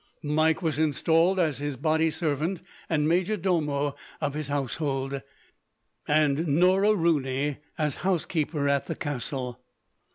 Mike 0.23 0.63
was 0.63 0.79
installed 0.79 1.39
as 1.39 1.59
his 1.59 1.77
body 1.77 2.09
servant, 2.09 2.59
and 2.89 3.07
majordomo 3.07 3.93
of 4.19 4.33
his 4.33 4.47
household; 4.47 5.21
and 6.07 6.47
Norah 6.47 6.95
Rooney 6.95 7.59
as 7.77 7.97
housekeeper 7.97 8.67
at 8.67 8.87
the 8.87 8.95
castle. 8.95 9.61